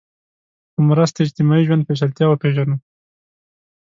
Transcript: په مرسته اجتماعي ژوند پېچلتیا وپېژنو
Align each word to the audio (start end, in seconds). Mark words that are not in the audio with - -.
په 0.73 0.79
مرسته 0.89 1.17
اجتماعي 1.25 1.63
ژوند 1.67 1.85
پېچلتیا 1.87 2.25
وپېژنو 2.27 2.75